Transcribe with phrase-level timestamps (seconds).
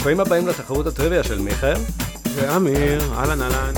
[0.00, 1.76] ברוכים הבאים לתחרות הטריוויה של מיכאל.
[2.34, 3.72] ואמיר, אהלן אהלן.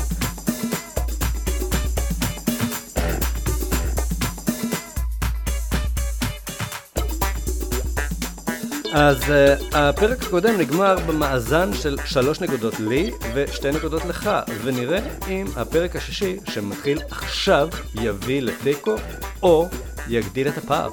[8.93, 14.31] אז uh, הפרק הקודם נגמר במאזן של שלוש נקודות לי ושתי נקודות לך,
[14.63, 14.99] ונראה
[15.29, 18.95] אם הפרק השישי, שמתחיל עכשיו, יביא לתיקו
[19.43, 19.69] או
[20.09, 20.91] יגדיל את הפער.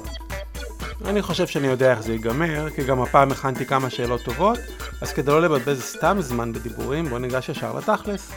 [1.04, 4.58] אני חושב שאני יודע איך זה ייגמר, כי גם הפעם הכנתי כמה שאלות טובות,
[5.00, 8.32] אז כדי לא לבזבז סתם זמן בדיבורים, בוא ניגש ישר לתכלס.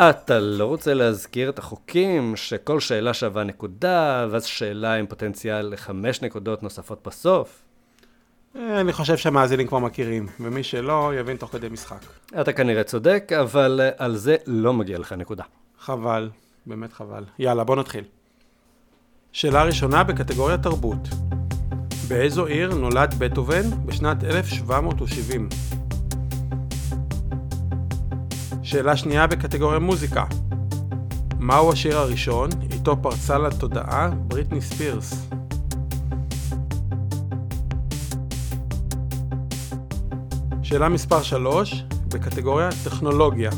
[0.00, 6.22] אתה לא רוצה להזכיר את החוקים, שכל שאלה שווה נקודה, ואז שאלה עם פוטנציאל לחמש
[6.22, 7.62] נקודות נוספות בסוף?
[8.56, 12.00] אה, אני חושב שהמאזינים כבר מכירים, ומי שלא, יבין תוך כדי משחק.
[12.40, 15.44] אתה כנראה צודק, אבל אה, על זה לא מגיע לך נקודה.
[15.78, 16.30] חבל,
[16.66, 17.24] באמת חבל.
[17.38, 18.04] יאללה, בוא נתחיל.
[19.32, 21.21] שאלה ראשונה בקטגוריה תרבות.
[22.08, 25.48] באיזו עיר נולד בטהובן בשנת 1770?
[28.62, 30.24] שאלה שנייה בקטגוריה מוזיקה.
[31.38, 35.28] מהו השיר הראשון איתו פרצה לתודעה בריטני ספירס?
[40.62, 43.50] שאלה מספר 3 בקטגוריה טכנולוגיה.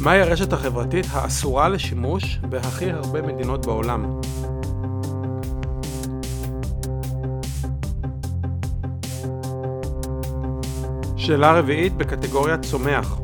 [0.00, 4.20] מהי הרשת החברתית האסורה לשימוש בהכי הרבה מדינות בעולם?
[11.24, 13.18] שאלה רביעית בקטגוריה צומח.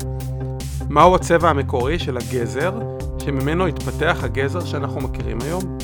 [0.89, 2.71] מהו הצבע המקורי של הגזר
[3.17, 5.77] שממנו התפתח הגזר שאנחנו מכירים היום?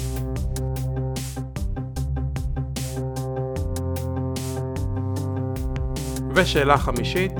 [6.36, 7.34] ושאלה חמישית,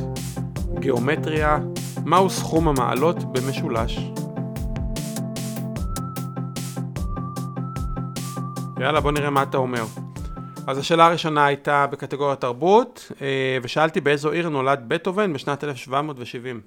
[0.80, 1.58] גיאומטריה,
[2.06, 4.12] מהו סכום המעלות במשולש?
[8.80, 10.07] יאללה בוא נראה מה אתה אומר.
[10.68, 16.62] אז השאלה הראשונה הייתה בקטגוריה תרבות, אה, ושאלתי באיזו עיר נולד בטהובן בשנת 1770.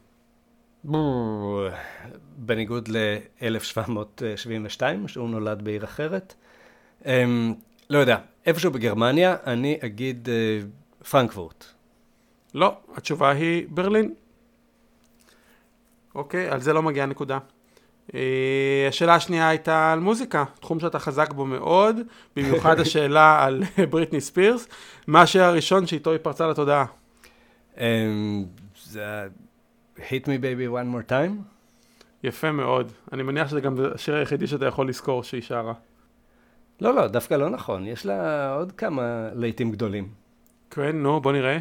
[2.36, 6.34] בניגוד ל-1772, שהוא נולד בעיר אחרת.
[7.06, 7.54] אמ,
[7.90, 8.16] לא יודע,
[8.46, 10.60] איפשהו בגרמניה, אני אגיד אה,
[11.10, 11.64] פרנקפורט.
[12.54, 14.14] לא, התשובה היא ברלין.
[16.14, 17.38] אוקיי, על זה לא מגיעה נקודה.
[18.14, 21.96] אה, השאלה השנייה הייתה על מוזיקה, תחום שאתה חזק בו מאוד,
[22.36, 24.68] במיוחד השאלה על בריטני ספירס.
[25.06, 26.84] מה השיר הראשון שאיתו היא פרצה לתודעה?
[27.78, 28.44] אמ,
[28.84, 29.28] זה
[29.96, 31.32] hit me baby one more time?
[32.24, 32.92] יפה מאוד.
[33.12, 35.72] אני מניח שזה גם השיר היחידי שאתה יכול לזכור שהיא שרה.
[36.80, 37.86] לא, לא, דווקא לא נכון.
[37.86, 40.08] יש לה עוד כמה להיטים גדולים.
[40.70, 41.58] כן, נו, בוא נראה.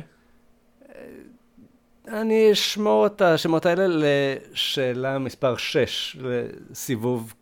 [2.13, 7.33] אני אשמור את השמות האלה לשאלה מספר 6, לסיבוב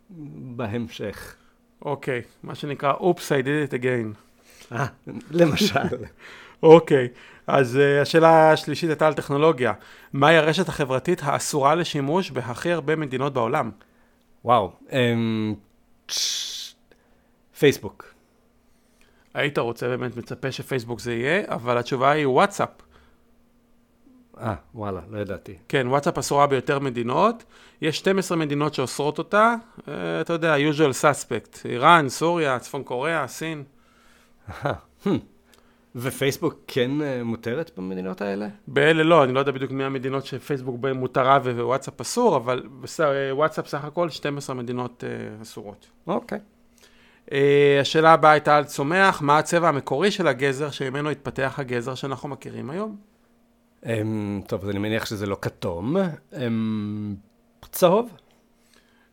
[0.56, 1.34] בהמשך.
[1.82, 4.14] אוקיי, מה שנקרא, אופס, I did it again.
[4.72, 4.86] אה,
[5.30, 5.78] למשל.
[6.62, 7.08] אוקיי,
[7.46, 9.72] אז uh, השאלה השלישית הייתה על טכנולוגיה.
[10.12, 13.70] מהי הרשת החברתית האסורה לשימוש בהכי הרבה מדינות בעולם?
[14.44, 16.12] וואו, um,
[17.58, 18.14] פייסבוק.
[19.34, 22.68] היית רוצה באמת מצפה שפייסבוק זה יהיה, אבל התשובה היא וואטסאפ.
[24.40, 25.54] אה, וואלה, לא ידעתי.
[25.68, 27.44] כן, וואטסאפ אסורה ביותר מדינות.
[27.82, 29.54] יש 12 מדינות שאוסרות אותה.
[29.78, 29.82] Uh,
[30.20, 31.58] אתה יודע, usual suspect.
[31.64, 33.64] איראן, סוריה, צפון קוריאה, סין.
[35.04, 35.08] Hmm.
[35.96, 38.48] ופייסבוק כן uh, מותרת במדינות האלה?
[38.68, 42.62] באלה לא, אני לא יודע בדיוק מי המדינות שפייסבוק בהן מותרה ווואטסאפ אסור, אבל
[43.32, 45.04] וואטסאפ סך הכל 12 מדינות
[45.42, 45.86] אסורות.
[46.06, 46.38] אוקיי.
[46.38, 46.40] Okay.
[47.26, 47.32] Uh,
[47.80, 52.70] השאלה הבאה הייתה על צומח, מה הצבע המקורי של הגזר שממנו התפתח הגזר שאנחנו מכירים
[52.70, 53.07] היום?
[53.82, 53.86] Um,
[54.46, 55.96] טוב, אז אני מניח שזה לא כתום.
[56.32, 56.36] Um,
[57.72, 58.10] צהוב?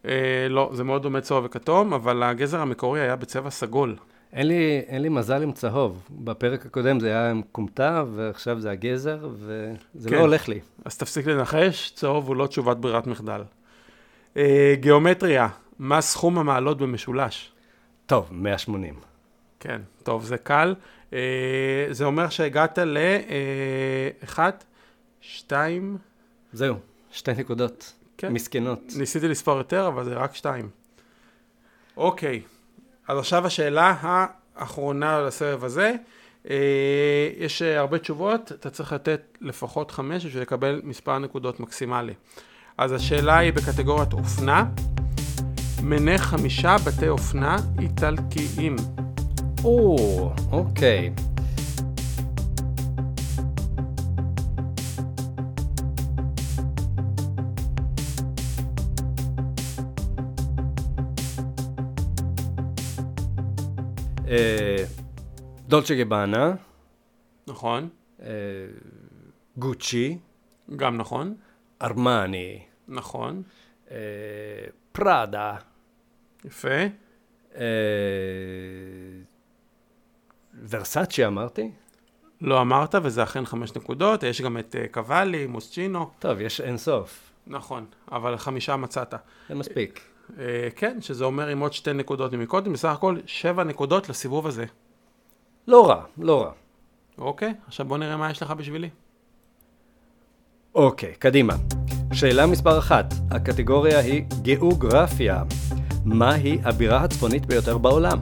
[0.03, 0.07] Uh,
[0.49, 3.95] לא, זה מאוד דומה צהוב וכתום, אבל הגזר המקורי היה בצבע סגול.
[4.33, 6.07] אין לי, אין לי מזל עם צהוב.
[6.11, 10.15] בפרק הקודם זה היה עם כומתה, ועכשיו זה הגזר, וזה כן.
[10.15, 10.59] לא הולך לי.
[10.85, 13.41] אז תפסיק לנחש, צהוב הוא לא תשובת ברירת מחדל.
[14.33, 14.37] Uh,
[14.73, 15.47] גיאומטריה,
[15.79, 17.51] מה סכום המעלות במשולש?
[18.05, 19.14] טוב, 180.
[19.59, 20.75] כן, טוב, זה קל.
[21.11, 21.13] Uh,
[21.91, 24.39] זה אומר שהגעת ל-1,
[25.21, 25.97] 2...
[26.53, 26.75] זהו,
[27.11, 27.93] שתי נקודות.
[28.17, 28.33] כן.
[28.33, 28.79] מסכנות.
[28.97, 30.69] ניסיתי לספור יותר, אבל זה רק שתיים.
[31.97, 32.41] אוקיי,
[33.07, 35.93] אז עכשיו השאלה האחרונה לסבב הזה.
[36.45, 36.49] Uh,
[37.37, 42.13] יש uh, הרבה תשובות, אתה צריך לתת לפחות חמש בשביל לקבל מספר נקודות מקסימלי.
[42.77, 44.65] אז השאלה היא בקטגוריית אופנה.
[45.83, 48.75] מנה חמישה בתי אופנה איטלקיים.
[49.65, 49.95] או,
[50.51, 51.11] אוקיי.
[65.67, 66.53] דולצ'ה גבאנה.
[67.47, 67.89] נכון.
[69.57, 70.17] גוצ'י,
[70.75, 71.35] גם נכון.
[71.81, 73.43] ארמני, נכון.
[74.91, 75.55] פראדה,
[76.45, 76.69] יפה.
[80.55, 81.71] אה, ורסאצ'י אמרתי?
[82.41, 84.23] לא אמרת, וזה אכן חמש נקודות.
[84.23, 86.09] יש גם את אה, קוואלי, מוסצ'ינו.
[86.19, 87.31] טוב, יש אין סוף.
[87.47, 89.13] נכון, אבל חמישה מצאת.
[89.49, 89.99] זה מספיק.
[90.39, 94.65] אה, כן, שזה אומר עם עוד שתי נקודות מקודם, בסך הכל שבע נקודות לסיבוב הזה.
[95.67, 96.51] לא רע, לא רע.
[97.17, 98.89] אוקיי, עכשיו בוא נראה מה יש לך בשבילי.
[100.75, 101.53] אוקיי, קדימה.
[102.13, 105.43] שאלה מספר אחת, הקטגוריה היא גיאוגרפיה.
[106.05, 108.17] מהי הבירה הצפונית ביותר בעולם?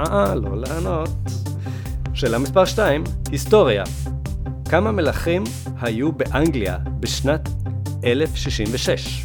[0.00, 1.08] אה, לא לענות.
[2.14, 3.84] שאלה מספר 2, היסטוריה.
[4.68, 5.44] כמה מלכים
[5.80, 7.48] היו באנגליה בשנת
[8.04, 9.24] 1066?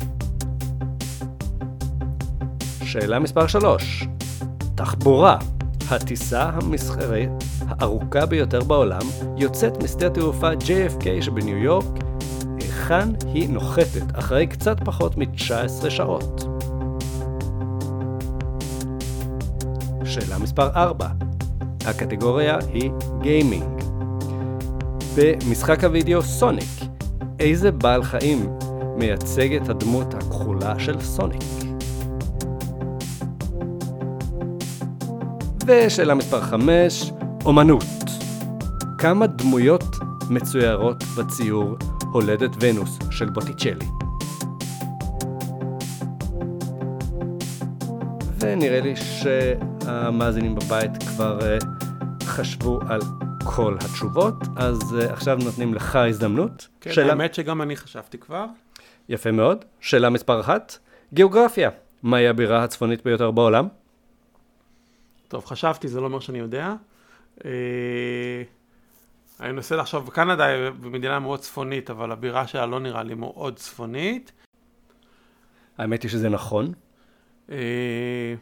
[2.84, 4.08] שאלה מספר 3,
[4.76, 5.38] תחבורה.
[5.90, 7.30] הטיסה המסחרית
[7.68, 9.02] הארוכה ביותר בעולם
[9.38, 11.86] יוצאת משדה התעופה JFK שבניו יורק,
[12.60, 16.45] היכן היא נוחתת אחרי קצת פחות מ-19 שעות.
[20.46, 21.08] מספר 4
[21.86, 23.84] הקטגוריה היא גיימינג.
[25.16, 26.70] במשחק הוידאו סוניק,
[27.40, 28.50] איזה בעל חיים
[28.98, 31.42] מייצג את הדמות הכחולה של סוניק?
[35.66, 37.12] ושאלה מספר 5,
[37.46, 37.84] אומנות.
[38.98, 39.96] כמה דמויות
[40.30, 41.76] מצוירות בציור
[42.12, 43.95] הולדת ונוס של בוטיצ'לי?
[48.46, 53.02] ונראה לי שהמאזינים בבית כבר uh, חשבו על
[53.44, 56.68] כל התשובות, אז uh, עכשיו נותנים לך הזדמנות.
[56.82, 57.10] כן, שאלה...
[57.10, 58.46] האמת שגם אני חשבתי כבר.
[59.10, 59.66] יפה מאוד.
[59.80, 60.78] שאלה מספר אחת,
[61.14, 61.70] גיאוגרפיה.
[62.04, 63.68] מהי הבירה הצפונית ביותר בעולם?
[65.28, 66.74] טוב, חשבתי, זה לא אומר שאני יודע.
[67.46, 67.52] אה,
[69.40, 73.56] אני מנסה לחשוב, קנדה היא מדינה מאוד צפונית, אבל הבירה שלה לא נראה לי מאוד
[73.56, 74.32] צפונית.
[75.78, 76.74] האמת היא שזה נכון.
[77.52, 78.34] אה,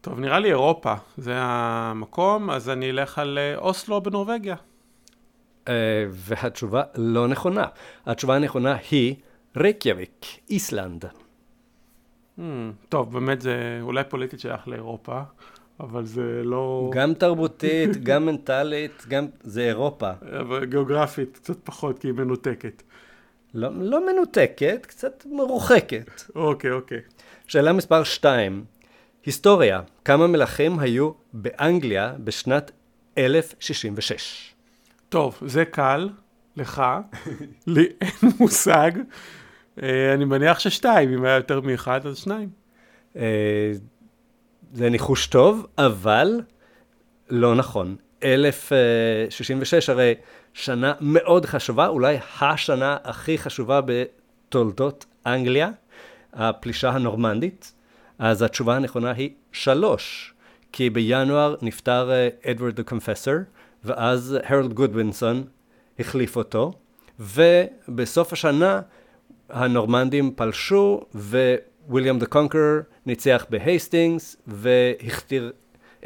[0.00, 4.56] טוב, נראה לי אירופה, זה המקום, אז אני אלך על אה, אוסלו בנורבגיה.
[6.10, 7.66] והתשובה לא נכונה.
[8.06, 9.14] התשובה הנכונה היא
[9.56, 11.04] רייקיאביק, איסלנד.
[11.04, 12.42] Hmm,
[12.88, 15.20] טוב, באמת זה אולי פוליטית שייך לאירופה,
[15.80, 16.90] אבל זה לא...
[16.92, 20.10] גם תרבותית, גם מנטלית, גם זה אירופה.
[20.40, 22.82] אבל גיאוגרפית קצת פחות, כי היא מנותקת.
[23.54, 26.22] לא, לא מנותקת, קצת מרוחקת.
[26.34, 27.00] אוקיי, אוקיי.
[27.46, 28.64] שאלה מספר 2,
[29.26, 32.70] היסטוריה, כמה מלכים היו באנגליה בשנת
[33.18, 34.54] 1066?
[35.08, 36.08] טוב, זה קל,
[36.56, 36.82] לך,
[37.66, 38.90] לי אין מושג.
[39.82, 42.48] אה, אני מניח ששתיים, אם היה יותר מאחד, אז שניים.
[43.16, 43.72] אה,
[44.72, 46.40] זה ניחוש טוב, אבל
[47.30, 47.96] לא נכון.
[48.24, 50.14] 1066 הרי
[50.54, 55.70] שנה מאוד חשובה, אולי השנה הכי חשובה בתולדות אנגליה,
[56.32, 57.72] הפלישה הנורמנדית.
[58.18, 60.34] אז התשובה הנכונה היא שלוש,
[60.72, 62.10] כי בינואר נפטר
[62.50, 63.34] אדוארד the Confessor,
[63.84, 65.44] ואז הרולד גודווינסון
[65.98, 66.72] החליף אותו,
[67.18, 68.80] ובסוף השנה
[69.48, 71.00] הנורמנדים פלשו,
[71.88, 75.52] וויליאם the Conqueror ניצח בהייסטינגס, והכתיר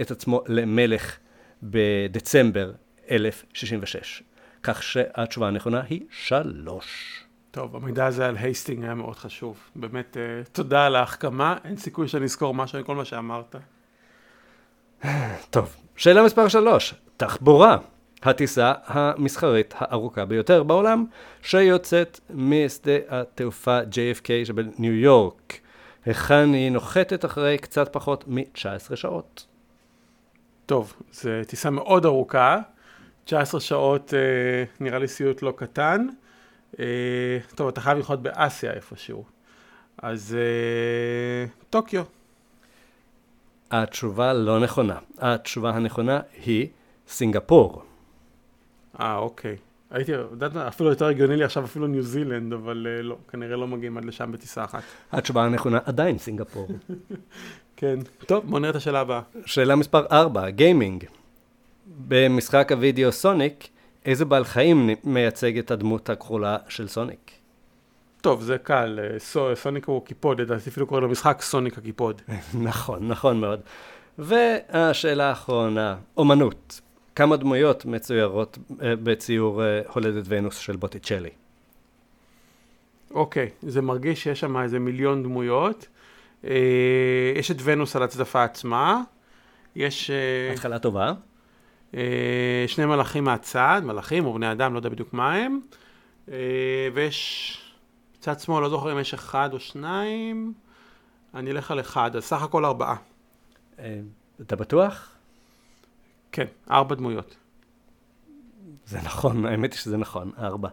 [0.01, 1.17] את עצמו למלך
[1.65, 2.73] בדצמבר
[3.11, 4.23] 1066.
[4.63, 7.21] כך שהתשובה הנכונה היא שלוש.
[7.51, 9.59] טוב, המידע הזה על הייסטינג היה מאוד חשוב.
[9.77, 13.57] באמת, uh, תודה על ההחכמה, אין סיכוי שאני אזכור משהו מכל מה שאמרת.
[15.51, 17.79] טוב, שאלה מספר שלוש, תחבורה.
[18.23, 21.05] הטיסה המסחרית הארוכה ביותר בעולם,
[21.43, 25.59] שיוצאת משדה התעופה JFK שבניו יורק,
[26.05, 29.47] היכן היא נוחתת אחרי קצת פחות מ-19 שעות.
[30.67, 32.59] טוב, זו טיסה מאוד ארוכה,
[33.25, 36.07] 19 שעות אה, נראה לי סיוט לא קטן.
[36.79, 39.25] אה, טוב, אתה חייב ללכות באסיה איפשהו.
[39.99, 42.05] אז אה, טוקיו.
[43.71, 44.99] התשובה לא נכונה.
[45.19, 46.69] התשובה הנכונה היא
[47.09, 47.83] סינגפור.
[49.01, 49.57] אה, אוקיי.
[49.95, 53.57] הייתי, יודעת מה, אפילו יותר הגיוני לי עכשיו אפילו ניו זילנד, אבל uh, לא, כנראה
[53.57, 54.83] לא מגיעים עד לשם בטיסה אחת.
[55.13, 56.69] התשובה הנכונה עדיין סינגפור.
[57.77, 57.99] כן.
[58.27, 59.21] טוב, בוא נראה את השאלה הבאה.
[59.47, 61.05] שאלה מספר 4, גיימינג.
[62.09, 63.69] במשחק הוידאו סוניק,
[64.05, 67.31] איזה בעל חיים מייצג את הדמות הכחולה של סוניק?
[68.21, 72.23] טוב, זה קל, אה, סו, סוניק הוא קיפוד, לדעתי אפילו קוראים למשחק סוניק הקיפוד.
[72.55, 73.61] נכון, נכון מאוד.
[74.19, 76.81] והשאלה האחרונה, אומנות.
[77.17, 81.31] כמה דמויות מצוירות אה, בציור אה, הולדת ונוס של בוטיצ'לי.
[83.11, 85.87] אוקיי, זה מרגיש שיש שם איזה מיליון דמויות.
[86.45, 89.03] אה, יש את ונוס על הצדפה עצמה.
[89.77, 90.11] יש...
[90.53, 91.13] התחלה טובה.
[91.97, 95.61] אה, שני מלאכים מהצד, מלאכים או בני אדם, לא יודע בדיוק מה הם.
[96.31, 97.59] אה, ויש
[98.21, 100.53] צד שמאל, לא זוכר אם יש אחד או שניים.
[101.35, 102.97] אני אלך על אחד, אז סך הכל ארבעה.
[103.79, 104.01] אה,
[104.41, 105.11] אתה בטוח?
[106.35, 107.37] כן, ארבע דמויות.
[108.87, 110.69] זה נכון, האמת היא שזה נכון, ארבע.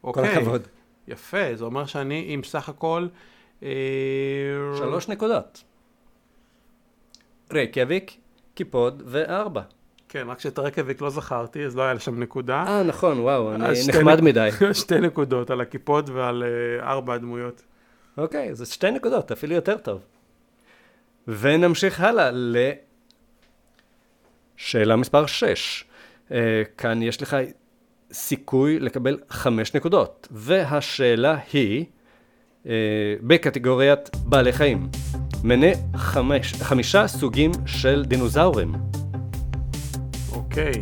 [0.00, 0.36] כל אוקיי.
[0.36, 0.62] הכבוד.
[1.08, 3.06] יפה, זה אומר שאני עם סך הכל...
[3.62, 3.68] אה,
[4.78, 5.64] שלוש נקודות.
[7.52, 8.16] ריקיאביק,
[8.54, 9.62] קיפוד וארבע.
[10.08, 12.64] כן, רק שאת הרקיאוויק לא זכרתי, אז לא היה לי שם נקודה.
[12.66, 14.48] אה, נכון, וואו, אני נחמד נק- מדי.
[14.72, 17.62] שתי נקודות על הקיפוד ועל אה, ארבע הדמויות.
[18.18, 20.00] אוקיי, זה שתי נקודות, אפילו יותר טוב.
[21.28, 22.30] ונמשיך הלאה
[24.60, 25.84] לשאלה מספר 6.
[26.78, 27.36] כאן יש לך
[28.12, 31.84] סיכוי לקבל חמש נקודות, והשאלה היא
[32.64, 32.68] uh,
[33.22, 34.88] בקטגוריית בעלי חיים.
[35.44, 38.74] מנה חמש, חמישה סוגים של דינוזאורים.
[40.32, 40.72] אוקיי.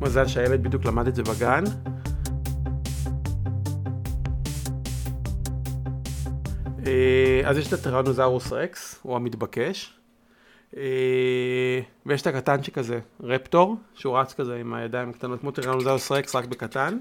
[0.00, 1.64] מזל שהילד בדיוק למד את זה בגן.
[6.86, 10.01] אה, אז יש את הטרנוזאורוס רקס, הוא המתבקש.
[10.76, 16.36] אה, ויש את הקטנצ'יק הזה, רפטור, שהוא רץ כזה עם הידיים הקטנות, כמו טרנוזאורוס רקס,
[16.36, 16.98] רק בקטן.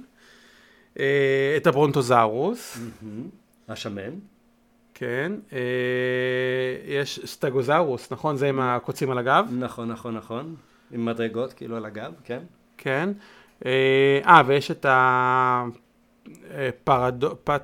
[1.00, 2.78] אה, את הברונטוזאורוס,
[3.68, 4.12] השמן.
[4.94, 5.32] כן.
[5.54, 5.60] אה,
[6.86, 8.38] יש סטגוזאורוס, נכון?
[8.38, 9.48] זה עם הקוצים על הגב.
[9.52, 10.56] נכון, נכון, נכון.
[10.92, 12.40] עם מדרגות כאילו על הגב, כן.
[12.78, 13.10] כן.
[13.66, 14.86] אה, ויש את
[16.50, 17.36] הפרדו...
[17.44, 17.64] פט...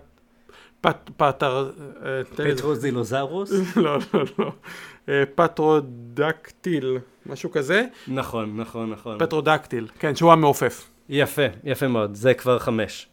[0.82, 1.10] פט...
[1.18, 1.72] פטר...
[2.36, 3.52] פטרוזילוזאורוס.
[3.76, 4.52] לא, לא, לא.
[5.10, 7.86] אה, פטרודקטיל, משהו כזה.
[8.08, 9.20] נכון, נכון, נכון.
[9.20, 10.90] פטרודקטיל, כן, שהוא המעופף.
[11.10, 13.08] יפה, יפה מאוד, זה כבר חמש.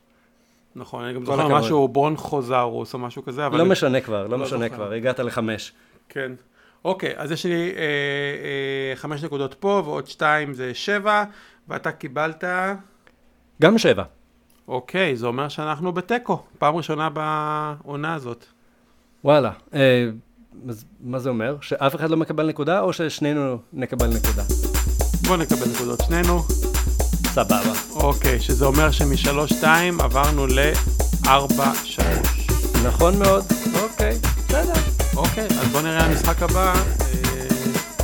[0.76, 1.48] נכון, אני גם זוכר.
[1.48, 3.58] משהו ברונכוזאורוס או משהו כזה, אבל...
[3.58, 4.68] לא משנה כבר, לא לא משנה.
[4.68, 5.72] כבר, הגעת לחמש.
[6.08, 6.32] כן.
[6.84, 11.24] אוקיי, אז יש לי אה, אה, חמש נקודות פה ועוד שתיים זה שבע,
[11.68, 12.44] ואתה קיבלת...
[13.62, 14.04] גם שבע.
[14.68, 18.44] אוקיי, זה אומר שאנחנו בתיקו, פעם ראשונה בעונה הזאת.
[19.24, 19.52] וואלה.
[19.74, 20.08] אה,
[20.68, 21.56] אז מה זה אומר?
[21.60, 24.42] שאף אחד לא מקבל נקודה, או ששנינו נקבל נקודה?
[25.22, 26.42] בואו נקבל נקודות שנינו.
[27.34, 27.72] סבבה.
[27.94, 32.46] אוקיי, שזה אומר שמשלוש-שתיים עברנו לארבע-שלוש.
[32.84, 33.44] נכון מאוד.
[33.82, 34.18] אוקיי,
[34.48, 34.80] בסדר.
[35.16, 36.74] אוקיי, אז בואו נראה המשחק הבא.
[36.74, 36.80] אה,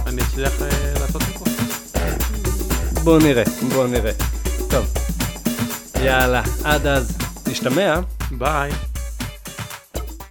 [0.07, 0.69] אני אצליח אה,
[1.01, 1.45] לעשות תיקו.
[3.05, 4.13] בואו נראה, בואו נראה.
[4.71, 4.87] טוב.
[6.05, 7.19] יאללה, עד אז.
[7.47, 8.01] נשתמע.
[8.31, 8.90] ביי.